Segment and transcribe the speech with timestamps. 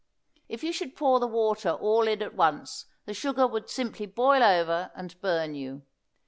[0.49, 4.41] If you should pour the water all in at once the sugar would simply boil
[4.41, 5.83] over and burn you.